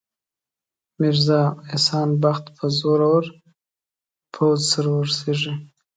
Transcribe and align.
میرزا 0.99 1.41
احسان 1.69 2.09
بخت 2.23 2.45
به 2.57 2.65
زورور 2.79 3.23
پوځ 4.33 4.59
سره 4.71 4.89
ورسیږي. 4.93 5.53